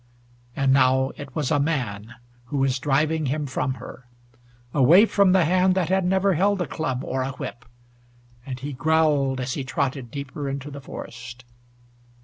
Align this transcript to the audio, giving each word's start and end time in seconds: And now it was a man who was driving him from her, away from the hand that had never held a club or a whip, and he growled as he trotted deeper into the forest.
And 0.55 0.73
now 0.73 1.11
it 1.15 1.35
was 1.35 1.51
a 1.51 1.59
man 1.59 2.15
who 2.45 2.57
was 2.57 2.79
driving 2.79 3.27
him 3.27 3.45
from 3.45 3.75
her, 3.75 4.07
away 4.73 5.05
from 5.05 5.31
the 5.31 5.45
hand 5.45 5.75
that 5.75 5.89
had 5.89 6.05
never 6.05 6.33
held 6.33 6.59
a 6.59 6.65
club 6.65 7.03
or 7.03 7.21
a 7.21 7.33
whip, 7.33 7.65
and 8.43 8.59
he 8.59 8.73
growled 8.73 9.39
as 9.39 9.53
he 9.53 9.63
trotted 9.63 10.09
deeper 10.09 10.49
into 10.49 10.71
the 10.71 10.81
forest. 10.81 11.45